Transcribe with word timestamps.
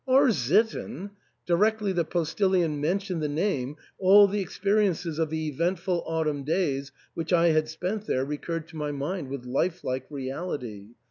"R— 0.17 0.31
sitten!" 0.47 1.11
Directly 1.45 1.91
the 1.91 2.03
pos 2.03 2.33
tillion 2.33 2.79
metioned 2.79 3.21
the 3.21 3.27
name 3.29 3.75
all 3.99 4.27
the 4.27 4.41
experiences 4.41 5.19
of 5.19 5.29
the 5.29 5.47
eventful 5.47 6.03
autumn 6.07 6.43
days 6.43 6.91
which 7.13 7.31
I 7.31 7.49
had 7.49 7.69
spent 7.69 8.07
there 8.07 8.25
recurred 8.25 8.67
to 8.69 8.77
niy 8.77 8.95
mind 8.97 9.29
with 9.29 9.45
lifelike 9.45 10.07
reality. 10.09 10.95